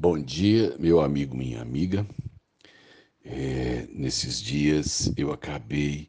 Bom 0.00 0.16
dia, 0.16 0.76
meu 0.78 1.00
amigo, 1.00 1.36
minha 1.36 1.60
amiga. 1.60 2.06
É, 3.24 3.88
nesses 3.92 4.40
dias 4.40 5.12
eu 5.16 5.32
acabei 5.32 6.08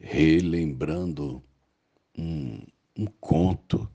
relembrando 0.00 1.40
um, 2.18 2.60
um, 2.98 3.06
conto 3.20 3.88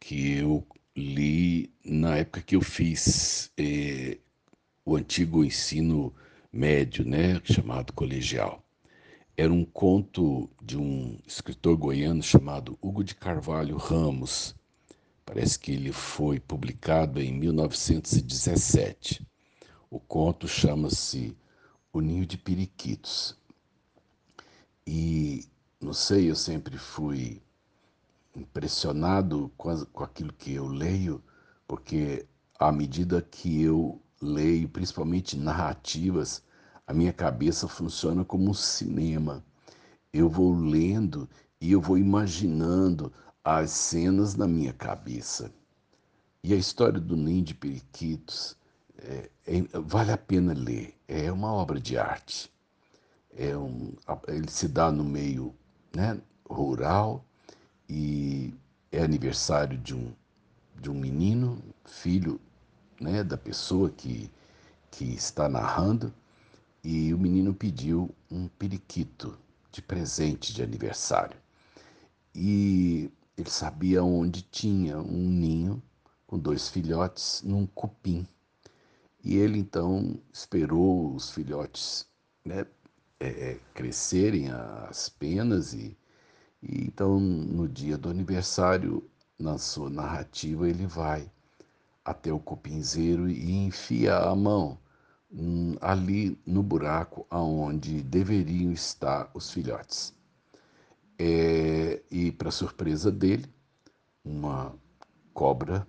que 0.00 0.38
eu 0.38 0.66
li 0.96 1.72
na 1.84 2.16
época 2.16 2.42
que 2.42 2.56
eu 2.56 2.60
fiz 2.60 3.52
é, 3.56 4.18
o 4.84 4.96
antigo 4.96 5.44
ensino 5.44 6.12
médio, 6.52 7.04
né, 7.04 7.40
chamado 7.44 7.92
colegial. 7.92 8.60
Era 9.36 9.52
um 9.52 9.64
conto 9.64 10.50
de 10.60 10.76
um 10.76 11.16
escritor 11.24 11.76
goiano 11.76 12.24
chamado 12.24 12.76
Hugo 12.82 13.04
de 13.04 13.14
Carvalho 13.14 13.76
Ramos. 13.76 14.52
Parece 15.34 15.58
que 15.58 15.72
ele 15.72 15.90
foi 15.90 16.38
publicado 16.38 17.20
em 17.20 17.36
1917. 17.36 19.26
O 19.90 19.98
conto 19.98 20.46
chama-se 20.46 21.36
O 21.92 22.00
Ninho 22.00 22.24
de 22.24 22.38
Periquitos. 22.38 23.36
E 24.86 25.48
não 25.80 25.92
sei, 25.92 26.30
eu 26.30 26.36
sempre 26.36 26.78
fui 26.78 27.42
impressionado 28.36 29.50
com, 29.56 29.84
com 29.86 30.04
aquilo 30.04 30.32
que 30.32 30.54
eu 30.54 30.68
leio, 30.68 31.20
porque 31.66 32.28
à 32.56 32.70
medida 32.70 33.20
que 33.20 33.60
eu 33.60 34.00
leio, 34.22 34.68
principalmente 34.68 35.36
narrativas, 35.36 36.44
a 36.86 36.94
minha 36.94 37.12
cabeça 37.12 37.66
funciona 37.66 38.24
como 38.24 38.48
um 38.48 38.54
cinema. 38.54 39.44
Eu 40.12 40.28
vou 40.28 40.56
lendo 40.56 41.28
e 41.60 41.72
eu 41.72 41.80
vou 41.80 41.98
imaginando 41.98 43.12
as 43.44 43.70
cenas 43.70 44.34
na 44.34 44.48
minha 44.48 44.72
cabeça. 44.72 45.52
E 46.42 46.54
a 46.54 46.56
história 46.56 46.98
do 46.98 47.16
Ninho 47.16 47.44
de 47.44 47.54
Periquitos 47.54 48.56
é, 48.98 49.30
é, 49.46 49.62
vale 49.78 50.12
a 50.12 50.18
pena 50.18 50.54
ler. 50.54 50.94
É 51.06 51.30
uma 51.30 51.52
obra 51.52 51.78
de 51.78 51.98
arte. 51.98 52.50
É 53.36 53.56
um, 53.56 53.92
ele 54.28 54.50
se 54.50 54.66
dá 54.66 54.90
no 54.90 55.04
meio 55.04 55.54
né, 55.94 56.18
rural 56.48 57.24
e 57.88 58.54
é 58.90 59.02
aniversário 59.02 59.76
de 59.76 59.94
um, 59.94 60.12
de 60.80 60.90
um 60.90 60.94
menino, 60.94 61.62
filho 61.84 62.40
né, 63.00 63.22
da 63.22 63.36
pessoa 63.36 63.90
que, 63.90 64.30
que 64.90 65.04
está 65.04 65.48
narrando 65.48 66.14
e 66.82 67.12
o 67.12 67.18
menino 67.18 67.52
pediu 67.52 68.14
um 68.30 68.46
periquito 68.46 69.36
de 69.72 69.82
presente 69.82 70.54
de 70.54 70.62
aniversário. 70.62 71.36
E 72.34 73.10
ele 73.36 73.50
sabia 73.50 74.02
onde 74.02 74.42
tinha 74.42 74.98
um 74.98 75.28
ninho 75.28 75.82
com 76.26 76.38
dois 76.38 76.68
filhotes 76.68 77.42
num 77.42 77.66
cupim. 77.66 78.26
E 79.22 79.36
ele 79.36 79.58
então 79.58 80.18
esperou 80.32 81.14
os 81.14 81.30
filhotes 81.30 82.06
né, 82.44 82.66
é, 83.20 83.52
é 83.52 83.60
crescerem 83.74 84.50
as 84.50 85.08
penas 85.08 85.72
e, 85.74 85.96
e 86.62 86.84
então 86.84 87.18
no 87.18 87.68
dia 87.68 87.96
do 87.96 88.08
aniversário, 88.08 89.08
na 89.38 89.58
sua 89.58 89.90
narrativa, 89.90 90.68
ele 90.68 90.86
vai 90.86 91.30
até 92.04 92.32
o 92.32 92.38
cupinzeiro 92.38 93.28
e 93.28 93.52
enfia 93.52 94.16
a 94.16 94.34
mão 94.36 94.78
Hum, 95.36 95.74
ali 95.80 96.38
no 96.46 96.62
buraco 96.62 97.26
aonde 97.28 98.00
deveriam 98.02 98.70
estar 98.70 99.28
os 99.34 99.50
filhotes. 99.50 100.14
É, 101.18 102.02
e, 102.10 102.32
para 102.32 102.50
surpresa 102.50 103.10
dele, 103.10 103.46
uma 104.24 104.74
cobra 105.32 105.86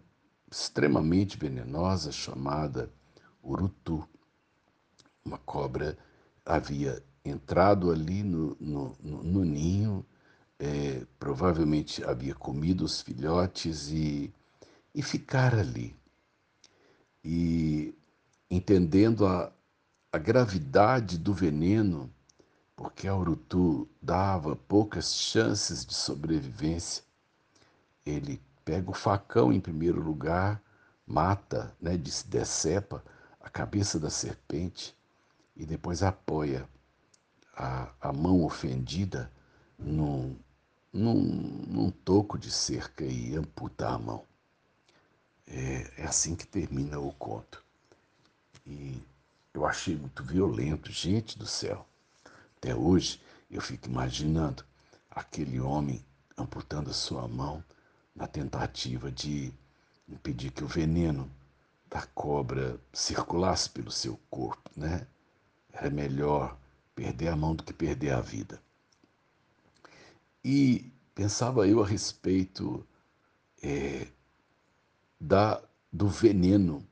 extremamente 0.52 1.38
venenosa 1.38 2.12
chamada 2.12 2.92
urutu. 3.44 4.08
Uma 5.24 5.38
cobra 5.38 5.98
havia 6.46 7.04
entrado 7.24 7.92
ali 7.92 8.24
no, 8.24 8.56
no, 8.60 8.96
no, 9.02 9.24
no 9.24 9.44
ninho, 9.44 10.06
é, 10.60 11.06
provavelmente 11.20 12.04
havia 12.04 12.36
comido 12.36 12.86
os 12.86 13.02
filhotes 13.02 13.90
e, 13.90 14.34
e 14.94 15.02
ficar 15.02 15.56
ali. 15.56 15.96
E 17.24 17.96
entendendo 18.50 19.26
a, 19.26 19.52
a 20.12 20.18
gravidade 20.18 21.18
do 21.18 21.34
veneno, 21.34 22.14
porque 22.76 23.08
a 23.08 23.16
Urutu 23.16 23.88
dava 24.02 24.56
poucas 24.56 25.14
chances 25.14 25.86
de 25.86 25.94
sobrevivência, 25.94 27.04
ele 28.06 28.42
pega 28.64 28.90
o 28.90 28.94
facão 28.94 29.54
em 29.54 29.60
primeiro 29.60 30.02
lugar, 30.02 30.62
mata, 31.08 31.76
né, 31.80 31.98
decepa 31.98 33.04
a 33.40 33.50
cabeça 33.50 34.00
da 34.00 34.10
serpente 34.10 34.96
e 35.56 35.66
depois 35.66 36.04
apoia 36.04 36.68
a, 37.56 37.90
a 38.02 38.12
mão 38.12 38.44
ofendida 38.44 39.32
num, 39.78 40.36
num, 40.92 41.22
num 41.68 41.92
toco 41.92 42.38
de 42.38 42.52
cerca 42.52 43.06
e 43.06 43.36
amputa 43.36 43.88
a 43.88 43.98
mão. 43.98 44.26
É, 45.48 45.92
é 45.98 46.04
assim 46.06 46.36
que 46.36 46.46
termina 46.46 47.00
o 47.00 47.14
conto. 47.14 47.64
E 48.66 49.02
eu 49.54 49.66
achei 49.66 49.96
muito 49.96 50.24
violento, 50.24 50.92
gente 50.92 51.38
do 51.38 51.46
céu. 51.46 51.88
Até 52.66 52.76
hoje 52.76 53.22
eu 53.52 53.62
fico 53.62 53.88
imaginando 53.88 54.66
aquele 55.12 55.60
homem 55.60 56.04
amputando 56.36 56.90
a 56.90 56.94
sua 56.94 57.28
mão 57.28 57.64
na 58.16 58.26
tentativa 58.26 59.12
de 59.12 59.54
impedir 60.10 60.50
que 60.50 60.64
o 60.64 60.68
veneno 60.68 61.32
da 61.88 62.02
cobra 62.08 62.80
circulasse 62.92 63.70
pelo 63.70 63.92
seu 63.92 64.20
corpo, 64.32 64.68
né? 64.76 65.06
Era 65.72 65.92
melhor 65.92 66.58
perder 66.96 67.28
a 67.28 67.36
mão 67.36 67.54
do 67.54 67.64
que 67.64 67.72
perder 67.72 68.14
a 68.14 68.20
vida. 68.20 68.60
E 70.44 70.92
pensava 71.14 71.68
eu 71.68 71.84
a 71.84 71.86
respeito 71.86 72.84
é, 73.62 74.08
da, 75.22 75.62
do 75.94 76.08
veneno 76.08 76.84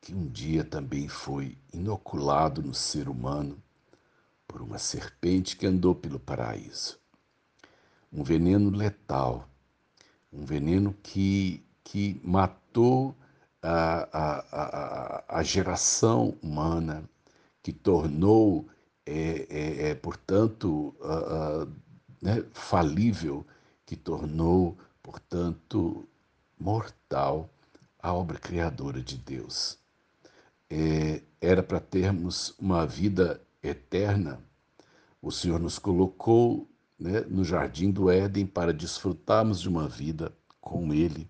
que 0.00 0.12
um 0.12 0.26
dia 0.26 0.64
também 0.64 1.06
foi 1.06 1.56
inoculado 1.72 2.60
no 2.60 2.74
ser 2.74 3.08
humano 3.08 3.62
por 4.50 4.60
uma 4.60 4.78
serpente 4.78 5.56
que 5.56 5.64
andou 5.64 5.94
pelo 5.94 6.18
paraíso. 6.18 6.98
Um 8.12 8.24
veneno 8.24 8.68
letal, 8.70 9.48
um 10.32 10.44
veneno 10.44 10.92
que, 11.04 11.64
que 11.84 12.20
matou 12.24 13.14
a, 13.62 14.08
a, 14.12 14.38
a, 14.50 15.38
a 15.38 15.42
geração 15.44 16.36
humana, 16.42 17.08
que 17.62 17.72
tornou, 17.72 18.66
é, 19.06 19.46
é, 19.48 19.90
é 19.90 19.94
portanto, 19.94 20.92
né, 22.20 22.44
falível, 22.52 23.46
que 23.86 23.94
tornou, 23.94 24.76
portanto, 25.00 26.08
mortal 26.58 27.48
a 28.00 28.12
obra 28.12 28.38
criadora 28.38 29.00
de 29.00 29.16
Deus 29.16 29.78
é, 30.70 31.20
era 31.40 31.62
para 31.62 31.80
termos 31.80 32.54
uma 32.58 32.86
vida 32.86 33.40
eterna, 33.62 34.42
o 35.20 35.30
Senhor 35.30 35.60
nos 35.60 35.78
colocou 35.78 36.68
né, 36.98 37.20
no 37.22 37.44
jardim 37.44 37.90
do 37.90 38.10
Éden 38.10 38.46
para 38.46 38.72
desfrutarmos 38.72 39.60
de 39.60 39.68
uma 39.68 39.88
vida 39.88 40.32
com 40.60 40.92
Ele, 40.92 41.28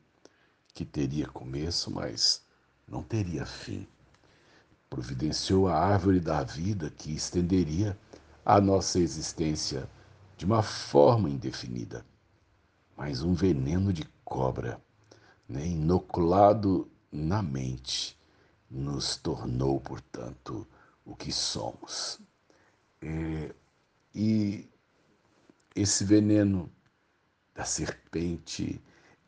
que 0.72 0.84
teria 0.84 1.26
começo, 1.26 1.90
mas 1.90 2.44
não 2.86 3.02
teria 3.02 3.44
fim. 3.44 3.86
Providenciou 4.88 5.68
a 5.68 5.76
árvore 5.76 6.20
da 6.20 6.42
vida 6.42 6.90
que 6.90 7.12
estenderia 7.12 7.96
a 8.44 8.60
nossa 8.60 8.98
existência 8.98 9.88
de 10.36 10.44
uma 10.44 10.62
forma 10.62 11.28
indefinida. 11.28 12.04
Mas 12.96 13.22
um 13.22 13.34
veneno 13.34 13.92
de 13.92 14.04
cobra, 14.24 14.80
né, 15.48 15.66
inoculado 15.66 16.90
na 17.10 17.42
mente, 17.42 18.18
nos 18.70 19.16
tornou, 19.16 19.80
portanto, 19.80 20.66
o 21.04 21.16
que 21.16 21.32
somos. 21.32 22.20
É, 23.02 23.54
e 24.14 24.68
esse 25.74 26.04
veneno 26.04 26.70
da 27.54 27.64
serpente, 27.64 28.82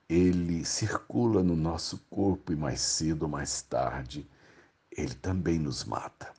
ele 0.09 0.65
circula 0.65 1.43
no 1.43 1.57
nosso 1.57 1.99
corpo 2.11 2.53
e 2.53 2.57
mais 2.57 2.81
cedo 2.81 3.23
ou 3.23 3.29
mais 3.29 3.63
tarde, 3.63 4.29
ele 4.91 5.15
também 5.15 5.59
nos 5.59 5.85
mata. 5.85 6.33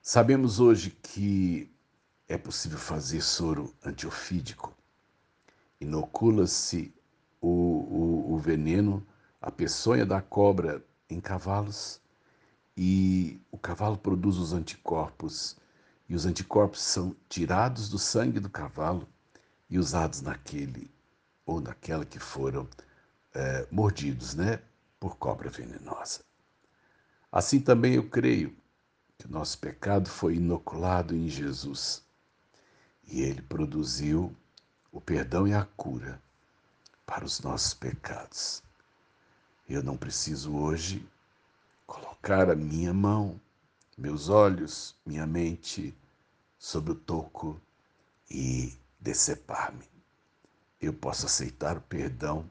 Sabemos 0.00 0.60
hoje 0.60 0.90
que 1.02 1.70
é 2.28 2.36
possível 2.38 2.78
fazer 2.78 3.20
soro 3.20 3.74
antiofídico. 3.84 4.74
Inocula-se 5.80 6.94
o, 7.40 7.48
o, 7.48 8.34
o 8.34 8.38
veneno, 8.38 9.06
a 9.40 9.50
peçonha 9.50 10.06
da 10.06 10.22
cobra 10.22 10.84
em 11.10 11.20
cavalos 11.20 12.00
e 12.76 13.40
o 13.50 13.58
cavalo 13.58 13.98
produz 13.98 14.38
os 14.38 14.52
anticorpos 14.52 15.56
e 16.12 16.14
os 16.14 16.26
anticorpos 16.26 16.82
são 16.82 17.16
tirados 17.26 17.88
do 17.88 17.98
sangue 17.98 18.38
do 18.38 18.50
cavalo 18.50 19.08
e 19.70 19.78
usados 19.78 20.20
naquele 20.20 20.90
ou 21.46 21.58
naquela 21.58 22.04
que 22.04 22.18
foram 22.18 22.68
é, 23.32 23.66
mordidos, 23.70 24.34
né, 24.34 24.60
por 25.00 25.16
cobra 25.16 25.48
venenosa. 25.48 26.20
Assim 27.32 27.58
também 27.58 27.94
eu 27.94 28.10
creio 28.10 28.54
que 29.16 29.24
o 29.24 29.30
nosso 29.30 29.58
pecado 29.58 30.06
foi 30.06 30.36
inoculado 30.36 31.16
em 31.16 31.30
Jesus 31.30 32.02
e 33.04 33.22
ele 33.22 33.40
produziu 33.40 34.36
o 34.92 35.00
perdão 35.00 35.48
e 35.48 35.54
a 35.54 35.64
cura 35.64 36.20
para 37.06 37.24
os 37.24 37.40
nossos 37.40 37.72
pecados. 37.72 38.62
Eu 39.66 39.82
não 39.82 39.96
preciso 39.96 40.54
hoje 40.54 41.08
colocar 41.86 42.50
a 42.50 42.54
minha 42.54 42.92
mão, 42.92 43.40
meus 43.96 44.28
olhos, 44.28 44.94
minha 45.06 45.26
mente 45.26 45.96
sobre 46.62 46.92
o 46.92 46.94
toco 46.94 47.60
e 48.30 48.78
decepar-me. 49.00 49.84
Eu 50.80 50.92
posso 50.94 51.26
aceitar 51.26 51.76
o 51.76 51.80
perdão, 51.80 52.48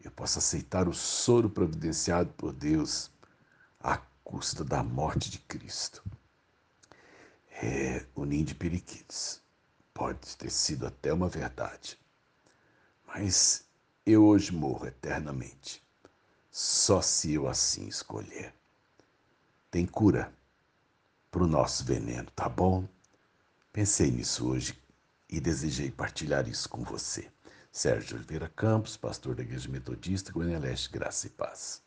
eu 0.00 0.10
posso 0.10 0.40
aceitar 0.40 0.88
o 0.88 0.92
soro 0.92 1.48
providenciado 1.48 2.32
por 2.32 2.52
Deus 2.52 3.12
à 3.78 3.96
custa 4.24 4.64
da 4.64 4.82
morte 4.82 5.30
de 5.30 5.38
Cristo. 5.38 6.02
É, 7.48 8.04
o 8.12 8.24
ninho 8.24 8.44
de 8.44 8.56
periquitos 8.56 9.40
pode 9.94 10.36
ter 10.36 10.50
sido 10.50 10.84
até 10.84 11.12
uma 11.12 11.28
verdade, 11.28 11.96
mas 13.06 13.64
eu 14.04 14.24
hoje 14.24 14.50
morro 14.50 14.88
eternamente, 14.88 15.80
só 16.50 17.00
se 17.00 17.34
eu 17.34 17.46
assim 17.46 17.86
escolher. 17.86 18.52
Tem 19.70 19.86
cura 19.86 20.36
para 21.30 21.44
o 21.44 21.46
nosso 21.46 21.84
veneno, 21.84 22.28
tá 22.32 22.48
bom? 22.48 22.88
Pensei 23.72 24.10
nisso 24.10 24.46
hoje 24.50 24.78
e 25.30 25.40
desejei 25.40 25.90
partilhar 25.90 26.46
isso 26.46 26.68
com 26.68 26.84
você. 26.84 27.30
Sérgio 27.70 28.16
Oliveira 28.18 28.46
Campos, 28.50 28.98
pastor 28.98 29.34
da 29.34 29.42
Igreja 29.42 29.66
Metodista, 29.70 30.30
Goiânia 30.30 30.58
Leste, 30.58 30.90
Graça 30.90 31.26
e 31.26 31.30
Paz. 31.30 31.80